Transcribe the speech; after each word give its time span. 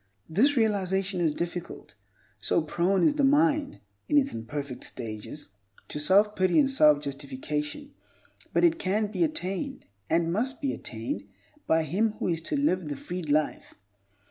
This 0.27 0.57
realization 0.57 1.21
is 1.21 1.35
difficult, 1.35 1.93
so 2.39 2.63
prone 2.63 3.03
is 3.03 3.13
the 3.13 3.23
mind, 3.23 3.81
in 4.09 4.17
its 4.17 4.33
imperfect 4.33 4.83
stages, 4.83 5.49
to 5.89 5.99
self 5.99 6.35
pity 6.35 6.57
and 6.59 6.67
self 6.67 6.99
justification, 7.01 7.93
but 8.51 8.63
it 8.63 8.79
can 8.79 9.11
be 9.11 9.23
attained, 9.23 9.85
and 10.09 10.33
must 10.33 10.59
be 10.59 10.73
attained 10.73 11.27
by 11.67 11.83
him 11.83 12.13
who 12.13 12.29
is 12.29 12.41
to 12.41 12.57
live 12.57 12.87
the 12.89 12.97
freed 12.97 13.29
life. 13.29 13.75